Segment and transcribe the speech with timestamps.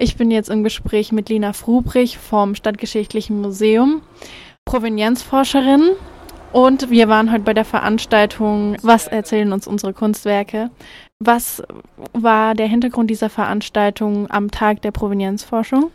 [0.00, 4.02] Ich bin jetzt im Gespräch mit Lina Frubrich vom Stadtgeschichtlichen Museum,
[4.64, 5.90] Provenienzforscherin.
[6.52, 10.70] Und wir waren heute bei der Veranstaltung Was erzählen uns unsere Kunstwerke?
[11.18, 11.64] Was
[12.12, 15.90] war der Hintergrund dieser Veranstaltung am Tag der Provenienzforschung?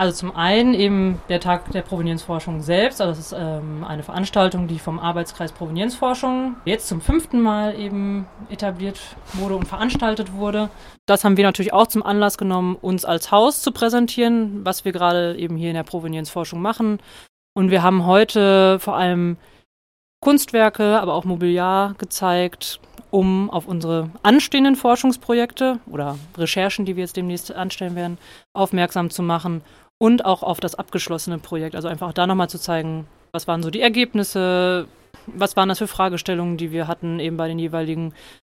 [0.00, 4.66] Also zum einen eben der Tag der Provenienzforschung selbst, also das ist ähm, eine Veranstaltung,
[4.66, 8.98] die vom Arbeitskreis Provenienzforschung jetzt zum fünften Mal eben etabliert
[9.34, 10.70] wurde und veranstaltet wurde.
[11.04, 14.92] Das haben wir natürlich auch zum Anlass genommen, uns als Haus zu präsentieren, was wir
[14.92, 17.00] gerade eben hier in der Provenienzforschung machen.
[17.52, 19.36] Und wir haben heute vor allem
[20.22, 27.18] Kunstwerke, aber auch Mobiliar gezeigt, um auf unsere anstehenden Forschungsprojekte oder Recherchen, die wir jetzt
[27.18, 28.16] demnächst anstellen werden,
[28.54, 29.60] aufmerksam zu machen
[30.02, 31.76] und auch auf das abgeschlossene Projekt.
[31.76, 34.88] Also einfach da nochmal zu zeigen, was waren so die Ergebnisse,
[35.26, 38.14] was waren das für Fragestellungen, die wir hatten, eben bei den jeweiligen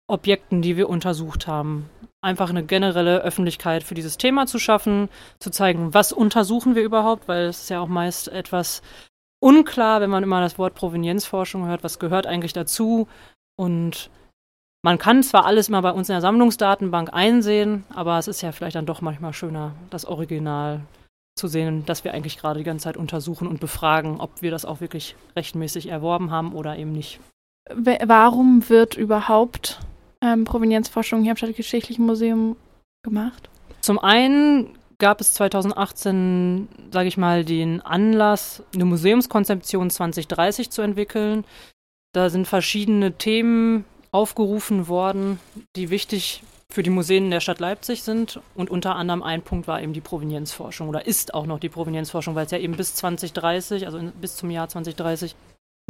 [0.07, 1.89] Objekten, die wir untersucht haben.
[2.21, 7.27] Einfach eine generelle Öffentlichkeit für dieses Thema zu schaffen, zu zeigen, was untersuchen wir überhaupt,
[7.27, 8.81] weil es ist ja auch meist etwas
[9.41, 13.07] unklar, wenn man immer das Wort Provenienzforschung hört, was gehört eigentlich dazu.
[13.57, 14.09] Und
[14.81, 18.53] man kann zwar alles immer bei uns in der Sammlungsdatenbank einsehen, aber es ist ja
[18.53, 20.81] vielleicht dann doch manchmal schöner, das Original
[21.35, 24.65] zu sehen, dass wir eigentlich gerade die ganze Zeit untersuchen und befragen, ob wir das
[24.65, 27.19] auch wirklich rechtmäßig erworben haben oder eben nicht.
[27.69, 29.79] Warum wird überhaupt
[30.21, 32.55] ähm, Provenienzforschung hier am Stadtgeschichtlichen Museum
[33.03, 33.49] gemacht?
[33.81, 41.45] Zum einen gab es 2018, sage ich mal, den Anlass, eine Museumskonzeption 2030 zu entwickeln.
[42.13, 45.39] Da sind verschiedene Themen aufgerufen worden,
[45.75, 48.39] die wichtig für die Museen der Stadt Leipzig sind.
[48.55, 52.35] Und unter anderem ein Punkt war eben die Provenienzforschung oder ist auch noch die Provenienzforschung,
[52.35, 55.35] weil es ja eben bis 2030, also bis zum Jahr 2030,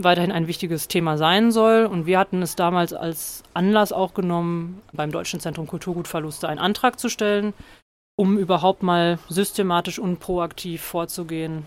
[0.02, 1.86] weiterhin ein wichtiges Thema sein soll.
[1.86, 7.00] Und wir hatten es damals als Anlass auch genommen, beim Deutschen Zentrum Kulturgutverluste einen Antrag
[7.00, 7.54] zu stellen,
[8.16, 11.66] um überhaupt mal systematisch und proaktiv vorzugehen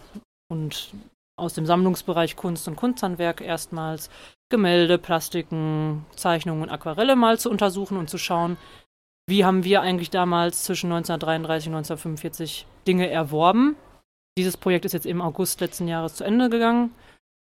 [0.48, 0.92] und
[1.38, 4.10] aus dem Sammlungsbereich Kunst und Kunsthandwerk erstmals
[4.48, 8.56] Gemälde, Plastiken, Zeichnungen und Aquarelle mal zu untersuchen und zu schauen,
[9.28, 13.76] wie haben wir eigentlich damals zwischen 1933 und 1945 Dinge erworben.
[14.38, 16.92] Dieses Projekt ist jetzt im August letzten Jahres zu Ende gegangen.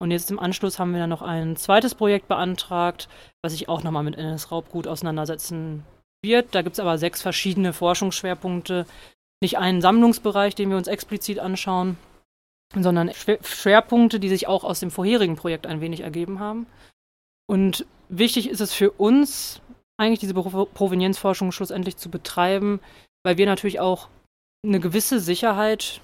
[0.00, 3.08] Und jetzt im Anschluss haben wir dann noch ein zweites Projekt beantragt,
[3.42, 5.84] was sich auch nochmal mit NS-Raubgut auseinandersetzen
[6.24, 6.54] wird.
[6.54, 8.86] Da gibt es aber sechs verschiedene Forschungsschwerpunkte.
[9.40, 11.96] Nicht einen Sammlungsbereich, den wir uns explizit anschauen,
[12.74, 13.10] sondern
[13.42, 16.66] Schwerpunkte, die sich auch aus dem vorherigen Projekt ein wenig ergeben haben.
[17.46, 19.60] Und wichtig ist es für uns,
[19.96, 22.80] eigentlich diese Provenienzforschung schlussendlich zu betreiben,
[23.24, 24.08] weil wir natürlich auch
[24.64, 26.00] eine gewisse Sicherheit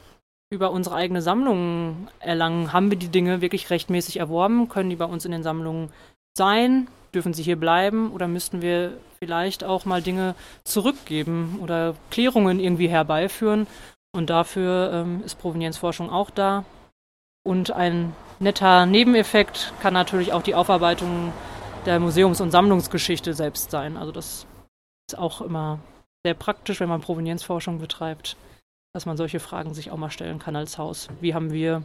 [0.51, 2.73] über unsere eigene Sammlung erlangen.
[2.73, 4.69] Haben wir die Dinge wirklich rechtmäßig erworben?
[4.69, 5.91] Können die bei uns in den Sammlungen
[6.37, 6.89] sein?
[7.15, 8.13] Dürfen sie hier bleiben?
[8.13, 13.67] Oder müssten wir vielleicht auch mal Dinge zurückgeben oder Klärungen irgendwie herbeiführen?
[14.15, 16.65] Und dafür ähm, ist Provenienzforschung auch da.
[17.45, 21.33] Und ein netter Nebeneffekt kann natürlich auch die Aufarbeitung
[21.85, 23.97] der Museums- und Sammlungsgeschichte selbst sein.
[23.97, 24.47] Also das
[25.11, 25.81] ist auch immer
[26.25, 28.37] sehr praktisch, wenn man Provenienzforschung betreibt,
[28.95, 31.09] dass man solche Fragen sich auch mal stellen kann als Haus.
[31.21, 31.83] Wie haben wir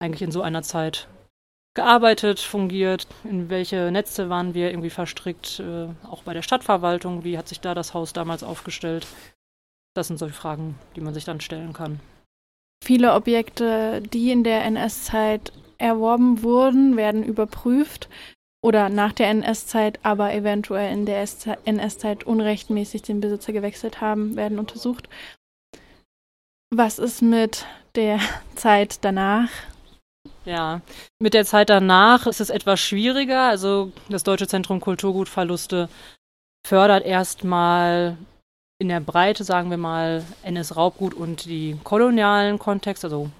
[0.00, 1.08] eigentlich in so einer Zeit
[1.74, 7.36] gearbeitet, fungiert, in welche Netze waren wir irgendwie verstrickt, äh, auch bei der Stadtverwaltung, wie
[7.36, 9.06] hat sich da das Haus damals aufgestellt.
[9.94, 12.00] Das sind solche Fragen, die man sich dann stellen kann.
[12.82, 18.08] Viele Objekte, die in der NS-Zeit erworben wurden, werden überprüft
[18.62, 21.26] oder nach der NS-Zeit, aber eventuell in der
[21.64, 25.08] NS-Zeit unrechtmäßig den Besitzer gewechselt haben, werden untersucht.
[26.70, 28.20] Was ist mit der
[28.54, 29.48] Zeit danach?
[30.44, 30.80] Ja,
[31.18, 33.48] mit der Zeit danach ist es etwas schwieriger.
[33.48, 35.88] Also das Deutsche Zentrum Kulturgutverluste
[36.66, 38.16] fördert erstmal
[38.80, 43.30] in der Breite, sagen wir mal, NS-Raubgut und die kolonialen Kontext, also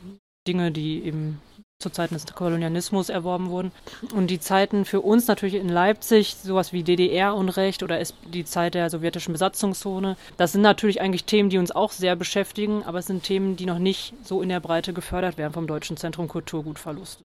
[0.46, 1.40] Dinge, die eben
[1.78, 3.72] zu Zeiten des Kolonialismus erworben wurden.
[4.14, 8.02] Und die Zeiten für uns natürlich in Leipzig, sowas wie DDR-Unrecht oder
[8.34, 12.82] die Zeit der sowjetischen Besatzungszone, das sind natürlich eigentlich Themen, die uns auch sehr beschäftigen,
[12.82, 15.96] aber es sind Themen, die noch nicht so in der Breite gefördert werden vom Deutschen
[15.96, 17.22] Zentrum Kulturgutverlust.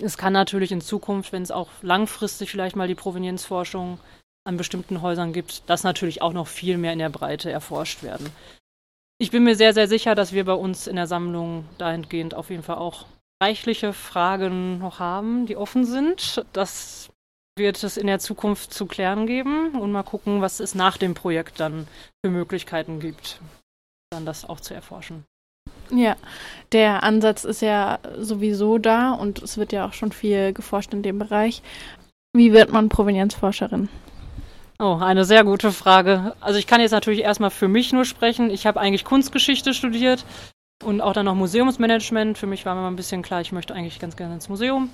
[0.00, 3.98] Es kann natürlich in Zukunft, wenn es auch langfristig vielleicht mal die Provenienzforschung
[4.46, 8.30] an bestimmten Häusern gibt, das natürlich auch noch viel mehr in der Breite erforscht werden.
[9.18, 12.50] Ich bin mir sehr, sehr sicher, dass wir bei uns in der Sammlung dahingehend auf
[12.50, 13.06] jeden Fall auch
[13.42, 16.44] reichliche Fragen noch haben, die offen sind.
[16.52, 17.10] Das
[17.58, 21.14] wird es in der Zukunft zu klären geben und mal gucken, was es nach dem
[21.14, 21.86] Projekt dann
[22.22, 23.40] für Möglichkeiten gibt,
[24.10, 25.24] dann das auch zu erforschen.
[25.90, 26.16] Ja,
[26.72, 31.02] der Ansatz ist ja sowieso da und es wird ja auch schon viel geforscht in
[31.02, 31.62] dem Bereich.
[32.34, 33.88] Wie wird man Provenienzforscherin?
[34.78, 36.34] Oh, eine sehr gute Frage.
[36.40, 38.50] Also ich kann jetzt natürlich erstmal für mich nur sprechen.
[38.50, 40.26] Ich habe eigentlich Kunstgeschichte studiert
[40.84, 42.36] und auch dann noch Museumsmanagement.
[42.36, 44.90] Für mich war immer ein bisschen klar, ich möchte eigentlich ganz gerne ins Museum.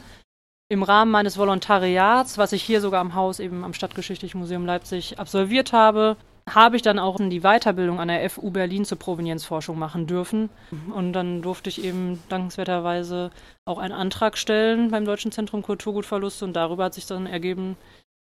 [0.68, 5.18] Im Rahmen meines Volontariats, was ich hier sogar am Haus eben am Stadtgeschichtlichen Museum Leipzig
[5.18, 6.16] absolviert habe,
[6.48, 10.48] habe ich dann auch die Weiterbildung an der FU Berlin zur Provenienzforschung machen dürfen.
[10.94, 13.30] Und dann durfte ich eben dankenswerterweise
[13.64, 17.76] auch einen Antrag stellen beim Deutschen Zentrum Kulturgutverlust und darüber hat sich dann ergeben,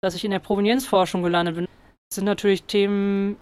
[0.05, 1.69] dass ich in der Provenienzforschung gelandet bin.
[2.13, 3.37] Sind natürlich Themen,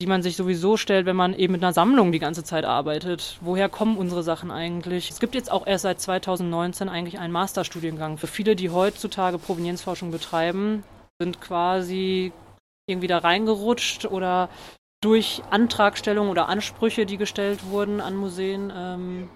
[0.00, 3.38] die man sich sowieso stellt, wenn man eben mit einer Sammlung die ganze Zeit arbeitet.
[3.40, 5.10] Woher kommen unsere Sachen eigentlich?
[5.10, 8.18] Es gibt jetzt auch erst seit 2019 eigentlich einen Masterstudiengang.
[8.18, 10.82] Für viele, die heutzutage Provenienzforschung betreiben,
[11.20, 12.32] sind quasi
[12.88, 14.48] irgendwie da reingerutscht oder
[15.02, 19.30] durch Antragstellungen oder Ansprüche, die gestellt wurden an Museen, ähm,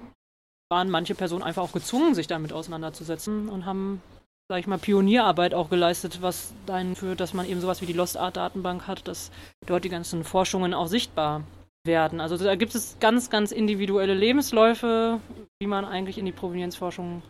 [0.70, 4.02] waren manche Personen einfach auch gezwungen, sich damit auseinanderzusetzen und haben,
[4.48, 7.92] sage ich mal, Pionierarbeit auch geleistet, was dahin führt, dass man eben sowas wie die
[7.94, 9.30] Lost Art Datenbank hat, dass
[9.66, 11.44] dort die ganzen Forschungen auch sichtbar
[11.84, 12.20] werden.
[12.20, 15.20] Also da gibt es ganz, ganz individuelle Lebensläufe,
[15.60, 17.22] wie man eigentlich in die Provenienzforschung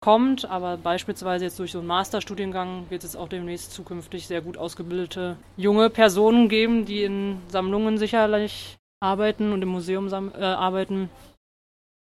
[0.00, 4.56] kommt, aber beispielsweise jetzt durch so einen Masterstudiengang wird es auch demnächst zukünftig sehr gut
[4.56, 11.08] ausgebildete junge Personen geben, die in Sammlungen sicherlich arbeiten und im Museum äh, arbeiten,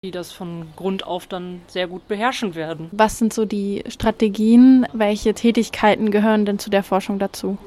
[0.05, 2.89] die das von Grund auf dann sehr gut beherrschen werden.
[2.93, 4.87] Was sind so die Strategien?
[4.93, 7.59] Welche Tätigkeiten gehören denn zu der Forschung dazu?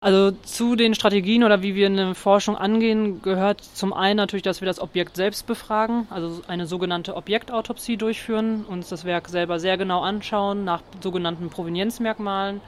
[0.00, 4.60] Also zu den Strategien oder wie wir eine Forschung angehen, gehört zum einen natürlich, dass
[4.60, 9.78] wir das Objekt selbst befragen, also eine sogenannte Objektautopsie durchführen, uns das Werk selber sehr
[9.78, 12.60] genau anschauen nach sogenannten Provenienzmerkmalen.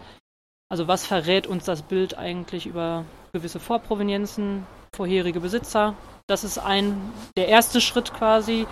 [0.70, 5.94] Also was verrät uns das Bild eigentlich über gewisse Vorprovenienzen, vorherige Besitzer.
[6.28, 6.96] Das ist ein
[7.36, 8.66] der erste Schritt quasi.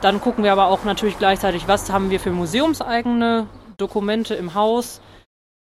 [0.00, 5.00] Dann gucken wir aber auch natürlich gleichzeitig, was haben wir für museumseigene Dokumente im Haus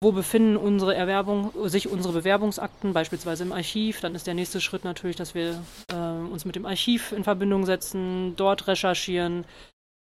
[0.04, 4.02] wo befinden unsere Erwerbung, sich unsere Bewerbungsakten, beispielsweise im Archiv.
[4.02, 7.64] Dann ist der nächste Schritt natürlich, dass wir äh, uns mit dem Archiv in Verbindung
[7.64, 9.46] setzen, dort recherchieren,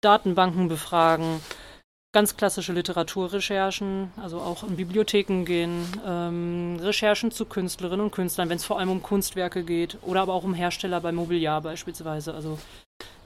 [0.00, 1.40] Datenbanken befragen,
[2.12, 8.56] ganz klassische Literaturrecherchen, also auch in Bibliotheken gehen, ähm, Recherchen zu Künstlerinnen und Künstlern, wenn
[8.56, 12.32] es vor allem um Kunstwerke geht oder aber auch um Hersteller bei Mobiliar beispielsweise.
[12.32, 12.58] Also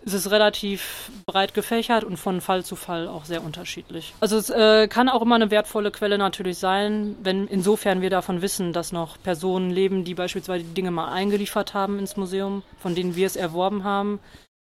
[0.04, 4.14] es ist relativ breit gefächert und von Fall zu Fall auch sehr unterschiedlich.
[4.18, 8.42] Also es äh, kann auch immer eine wertvolle Quelle natürlich sein, wenn insofern wir davon
[8.42, 12.96] wissen, dass noch Personen leben, die beispielsweise die Dinge mal eingeliefert haben ins Museum, von
[12.96, 14.18] denen wir es erworben haben.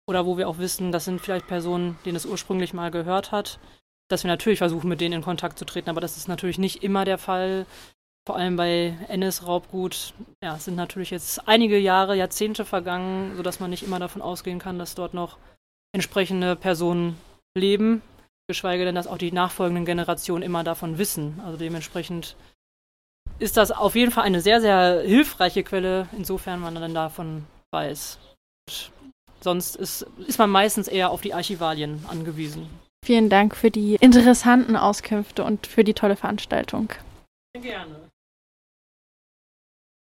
[0.06, 3.60] Oder wo wir auch wissen, das sind vielleicht Personen, denen es ursprünglich mal gehört hat.
[4.10, 6.84] Dass wir natürlich versuchen, mit denen in Kontakt zu treten, aber das ist natürlich nicht
[6.84, 7.66] immer der Fall
[8.26, 13.70] vor allem bei Ennis Raubgut, ja, sind natürlich jetzt einige Jahre, Jahrzehnte vergangen, sodass man
[13.70, 15.38] nicht immer davon ausgehen kann, dass dort noch
[15.94, 17.18] entsprechende Personen
[17.54, 18.02] leben,
[18.48, 21.42] geschweige denn, dass auch die nachfolgenden Generationen immer davon wissen.
[21.46, 22.38] Also dementsprechend
[23.40, 28.20] ist das auf jeden Fall eine sehr, sehr hilfreiche Quelle, insofern man dann davon weiß.
[28.70, 32.70] Und sonst ist, ist man meistens eher auf die Archivalien angewiesen.
[33.04, 36.88] Vielen Dank für die interessanten Auskünfte und für die tolle Veranstaltung.
[37.54, 38.03] Gerne.